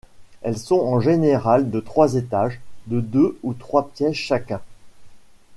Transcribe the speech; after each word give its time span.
Elles 0.41 0.57
sont 0.57 0.79
en 0.79 0.99
général 0.99 1.69
de 1.69 1.79
trois 1.79 2.15
étages, 2.15 2.59
de 2.87 3.01
deux 3.01 3.37
ou 3.43 3.53
trois 3.53 3.87
pièces 3.93 4.15
chacun. 4.15 4.59